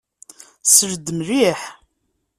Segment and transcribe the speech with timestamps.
[0.63, 1.61] Sel-d mliḥ!